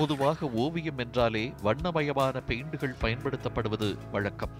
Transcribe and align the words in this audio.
பொதுவாக 0.00 0.46
ஓவியம் 0.46 0.98
என்றாலே 0.98 1.54
வண்ணமயமான 1.62 2.42
பெயிண்டுகள் 2.46 2.96
பயன்படுத்தப்படுவது 3.00 3.96
வழக்கம். 4.10 4.50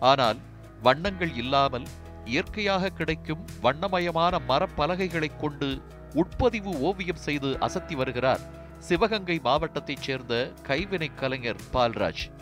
ஆனால் 0.00 0.36
வண்ணங்கள் 0.82 1.34
இல்லாமல் 1.34 1.82
இயற்கையாக 2.24 2.88
கிடைக்கும் 2.88 3.44
வண்ணமயமான 3.62 4.40
மரப்பலகைகளைக் 4.48 5.36
கொண்டு 5.36 5.82
உட்பதிவு 6.14 6.80
ஓவியம் 6.80 7.16
செய்து 7.16 7.46
அசத்தி 7.46 7.96
வருகிறார் 7.96 8.40
சிவகங்கை 8.78 9.40
மாவட்டத்தைச் 9.44 10.02
சேர்ந்த 10.02 10.52
கைவினைக் 10.62 11.18
கலைஞர் 11.18 11.60
பால்ராஜ். 11.72 12.32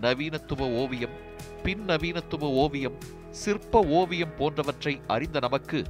நவீனத்துவ 0.00 0.60
ஓவியம் 0.60 1.10
பின் 1.62 1.84
நவீனத்துவ 1.84 2.40
ஓவியம் 2.40 2.98
சிற்ப 3.30 3.84
ஓவியம் 3.84 4.34
போன்றவற்றை 4.36 5.00
அறிந்த 5.06 5.38
நமக்கு 5.38 5.84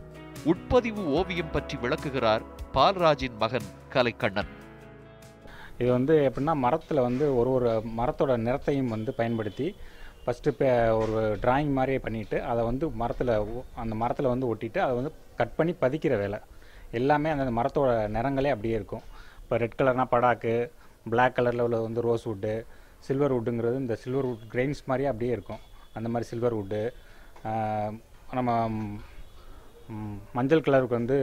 உட்பதிவு 0.45 1.07
ஓவியம் 1.07 1.51
பற்றி 1.51 1.77
விளக்குகிறார் 1.77 2.43
பால்ராஜின் 2.74 3.37
மகன் 3.38 3.69
கலைக்கண்ணன். 3.91 4.65
இது 5.80 5.89
வந்து 5.97 6.15
எப்படின்னா 6.29 6.55
மரத்தில் 6.65 7.07
வந்து 7.09 7.25
ஒரு 7.39 7.51
ஒரு 7.57 7.71
மரத்தோட 7.98 8.35
நிறத்தையும் 8.47 8.93
வந்து 8.97 9.11
பயன்படுத்தி 9.21 9.66
ஃபஸ்ட்டு 10.23 10.51
இப்போ 10.52 10.69
ஒரு 11.01 11.19
டிராயிங் 11.43 11.73
மாதிரியே 11.79 12.01
பண்ணிவிட்டு 12.07 12.39
அதை 12.51 12.62
வந்து 12.71 12.85
மரத்தில் 13.02 13.33
அந்த 13.83 13.95
மரத்தில் 14.02 14.33
வந்து 14.33 14.49
ஒட்டிட்டு 14.52 14.80
அதை 14.85 14.95
வந்து 14.99 15.12
கட் 15.41 15.57
பண்ணி 15.59 15.73
பதிக்கிற 15.85 16.15
வேலை. 16.23 16.39
எல்லாமே 16.99 17.29
அந்த 17.35 17.52
மரத்தோட 17.59 17.91
நிறங்களே 18.16 18.52
அப்படியே 18.55 18.77
இருக்கும். 18.80 19.05
இப்போ 19.43 19.57
ரெட் 19.62 19.79
கலர்னால் 19.80 20.12
படாக்கு 20.15 20.55
பிளாக் 21.12 21.37
கலரில் 21.37 21.65
உள்ள 21.66 21.79
வந்து 21.87 22.05
ரோஸ் 22.07 22.27
வுட்டு 22.29 22.55
சில்வர் 23.07 23.35
வுட்டுங்கிறது 23.35 23.83
இந்த 23.83 23.95
சில்வர் 24.02 24.29
வுட் 24.29 24.47
கிரெயின்ஸ் 24.52 24.83
மாதிரியே 24.91 25.11
அப்படியே 25.13 25.33
இருக்கும். 25.37 25.63
அந்த 25.97 26.09
மாதிரி 26.13 26.29
சில்வர் 26.30 26.57
வுட்டு 26.59 26.80
நம்ம 28.38 28.51
மஞ்சள் 30.38 30.65
கலருக்கு 30.66 30.99
வந்து 31.01 31.19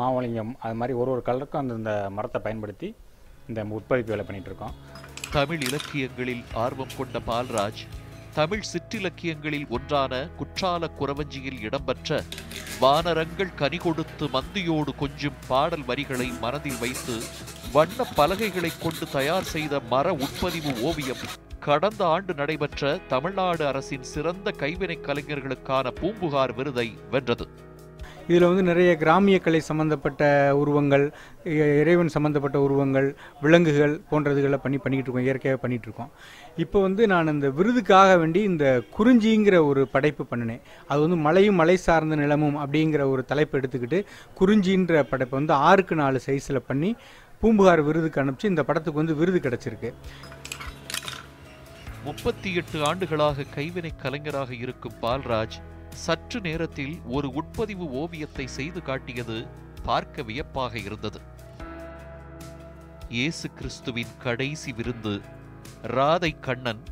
மாவளிங்கம் 0.00 0.52
அது 0.64 0.76
மாதிரி 0.80 0.94
ஒரு 1.00 1.10
ஒரு 1.14 1.22
கலருக்கும் 1.28 1.62
அந்தந்த 1.62 1.94
மரத்தை 2.18 2.40
பயன்படுத்தி 2.46 2.88
இந்த 3.48 3.62
உட்பதிப்பு 3.70 4.10
வேலை 4.10 4.24
பண்ணிட்டு 4.24 4.50
இருக்கோம் 4.50 4.74
தமிழ் 5.30 5.62
இலக்கியங்களில் 5.62 6.44
ஆர்வம் 6.54 6.96
கொண்ட 6.96 7.18
பால்ராஜ் 7.26 7.82
தமிழ் 8.32 8.64
சிற்றிலக்கியங்களில் 8.72 9.68
ஒன்றான 9.68 10.28
குற்றால 10.38 10.88
குறவஞ்சியில் 11.00 11.60
இடம்பெற்ற 11.60 12.22
வானரங்கள் 12.80 13.54
கனி 13.54 13.76
கொடுத்து 13.76 14.26
மந்தியோடு 14.28 14.94
கொஞ்சும் 14.94 15.38
பாடல் 15.48 15.84
வரிகளை 15.84 16.32
மனதில் 16.40 16.78
வைத்து 16.78 17.16
வண்ண 17.72 18.06
பலகைகளைக் 18.16 18.80
கொண்டு 18.82 19.08
தயார் 19.12 19.44
செய்த 19.44 19.80
மர 19.80 20.12
உட்பதிவு 20.12 20.80
ஓவியம் 20.80 21.24
கடந்த 21.60 22.06
ஆண்டு 22.06 22.34
நடைபெற்ற 22.34 22.98
தமிழ்நாடு 23.08 23.66
அரசின் 23.66 24.02
சிறந்த 24.02 24.50
கைவினைக் 24.50 25.04
கலைஞர்களுக்கான 25.04 25.90
பூம்புகார் 25.90 26.54
விருதை 26.54 26.94
வென்றது. 27.10 27.48
இதில் 28.28 28.46
வந்து 28.46 28.62
நிறைய 28.62 28.96
கிராமிய 28.96 29.38
கலை 29.38 29.60
சம்மந்தப்பட்ட 29.60 30.22
உருவங்கள் 30.56 31.12
இ- 31.44 31.80
இறைவன் 31.80 32.08
சம்மந்தப்பட்ட 32.08 32.60
உருவங்கள் 32.60 33.16
விலங்குகள் 33.40 34.00
போன்றதுகளை 34.10 34.56
பண்ணி 34.56 34.78
பண்ணிக்கிட்டு 34.78 35.18
இருக்கோம் 35.18 35.22
இயற்கையாக 35.22 35.68
பண்ணிகிட்டு 35.68 35.82
இருக்கோம். 35.82 36.10
இப்போ 36.56 36.80
வந்து 36.80 37.06
நான் 37.06 37.26
இந்த 37.26 37.50
விருதுக்காக 37.50 38.16
வேண்டி 38.16 38.42
இந்த 38.42 38.82
குறிஞ்சிங்கிற 38.98 39.64
ஒரு 39.66 39.88
படைப்பு 39.88 40.26
பண்ணினேன். 40.30 40.60
அது 40.88 41.00
வந்து 41.00 41.16
மலையும் 41.16 41.54
மலை 41.54 41.76
சார்ந்த 41.76 42.16
நிலமும் 42.16 42.56
அப்படிங்கிற 42.56 43.10
ஒரு 43.10 43.24
தலைப்பு 43.24 43.58
எடுத்துக்கிட்டு 43.58 44.04
குறிஞ்சின்ற 44.40 45.02
படைப்பை 45.02 45.38
வந்து 45.38 45.52
ஆறுக்கு 45.52 45.94
நாலு 45.94 46.20
சைஸில் 46.26 46.66
பண்ணி 46.66 46.96
பூம்புகார் 47.40 47.80
விருதுக்கு 47.80 48.22
அனுப்பிச்சு 48.22 48.44
இந்த 48.44 48.62
படத்துக்கு 48.62 49.00
வந்து 49.04 49.14
விருது 49.14 49.38
கிடச்சிருக்கு. 49.38 49.92
முப்பத்தி 52.04 52.54
எட்டு 52.54 52.84
ஆண்டுகளாக 52.84 53.42
கைவினை 53.54 53.92
கலைஞராக 54.02 54.54
இருக்கும் 54.54 54.92
பால்ராஜ் 55.02 55.58
சற்று 55.92 56.40
நேரத்தில் 56.40 57.00
ஒரு 57.06 57.30
உட்பதிவு 57.30 57.90
ஓவியத்தை 57.90 58.46
செய்து 58.46 58.82
காட்டியது 58.82 59.46
பார்க்க 59.82 60.22
வியப்பாக 60.22 60.78
இருந்தது. 60.78 61.20
இயேசு 63.08 63.50
கிறிஸ்துவின் 63.50 64.06
கடைசி 64.18 64.72
விருந்து 64.72 65.20
ராதை 65.82 66.40
கண்ணன் 66.40 66.82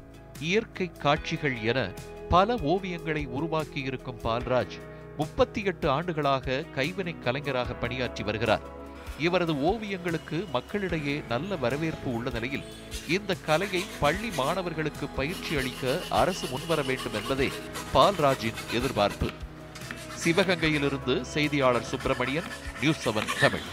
இயற்கை 0.41 0.91
காட்சிகள் 0.91 1.62
என 1.62 1.91
பல 2.28 2.54
ஓவியங்களை 2.54 3.28
உருவாக்கியிருக்கும் 3.28 4.20
பால்ராஜ் 4.24 4.78
முப்பத்தி 5.16 5.62
எட்டு 5.62 5.91
ஆண்டுகளாக 5.91 6.64
கைவினைக் 6.74 7.22
கலைஞராக 7.22 7.74
பணியாற்றி 7.74 8.22
வருகிறார். 8.22 8.78
இவரது 9.20 9.53
ஓவியங்களுக்கு 9.70 10.38
மக்களிடையே 10.50 11.22
நல்ல 11.28 11.56
வரவேற்பு 11.56 12.12
உள்ள 12.12 12.31
நிலையில் 12.31 12.64
இந்த 13.08 13.36
கலையை 13.47 13.82
பள்ளி 14.00 14.31
மாணவர்களுக்கு 14.31 15.08
பயிற்சி 15.08 15.56
அளிக்க 15.56 15.98
அரசு 16.08 16.47
முன்வர 16.48 16.82
வேண்டும் 16.82 17.14
என்பதே 17.14 17.48
பால்ராஜின் 17.94 18.60
எதிர்பார்ப்பு. 18.72 19.30
சிவகங்கையிலிருந்து 20.25 21.20
செய்தியாளர் 21.34 21.91
சுப்பிரமணியன் 21.92 22.48
நியூஸ் 22.80 23.09
செவன் 23.09 23.30
தமிழ். 23.41 23.66